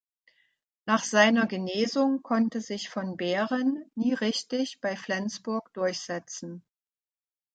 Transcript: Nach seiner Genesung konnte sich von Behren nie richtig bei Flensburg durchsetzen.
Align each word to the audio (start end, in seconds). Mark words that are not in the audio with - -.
Nach 0.87 1.03
seiner 1.03 1.45
Genesung 1.45 2.23
konnte 2.23 2.59
sich 2.59 2.89
von 2.89 3.17
Behren 3.17 3.85
nie 3.93 4.15
richtig 4.15 4.81
bei 4.81 4.95
Flensburg 4.95 5.71
durchsetzen. 5.75 6.63